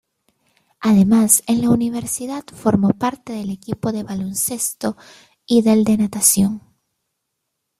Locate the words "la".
1.61-1.69